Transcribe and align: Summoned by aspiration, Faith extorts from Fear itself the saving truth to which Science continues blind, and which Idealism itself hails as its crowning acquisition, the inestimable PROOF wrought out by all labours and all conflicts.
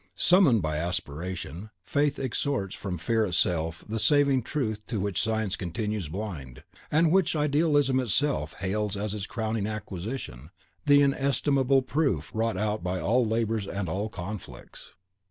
Summoned 0.15 0.63
by 0.63 0.77
aspiration, 0.77 1.69
Faith 1.83 2.17
extorts 2.17 2.73
from 2.73 2.97
Fear 2.97 3.23
itself 3.27 3.85
the 3.87 3.99
saving 3.99 4.41
truth 4.41 4.83
to 4.87 4.99
which 4.99 5.21
Science 5.21 5.55
continues 5.55 6.07
blind, 6.09 6.63
and 6.89 7.11
which 7.11 7.35
Idealism 7.35 7.99
itself 7.99 8.53
hails 8.53 8.97
as 8.97 9.13
its 9.13 9.27
crowning 9.27 9.67
acquisition, 9.67 10.49
the 10.87 11.03
inestimable 11.03 11.83
PROOF 11.83 12.31
wrought 12.33 12.57
out 12.57 12.81
by 12.83 12.99
all 12.99 13.23
labours 13.23 13.67
and 13.67 13.87
all 13.87 14.09
conflicts. 14.09 14.93